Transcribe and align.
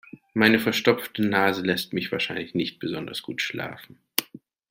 Meine 0.33 0.57
verstopfte 0.57 1.21
Nase 1.23 1.61
lässt 1.61 1.93
mich 1.93 2.11
wahrscheinlich 2.11 2.55
nicht 2.55 2.79
besonders 2.79 3.21
gut 3.21 3.39
schlafen. 3.39 3.99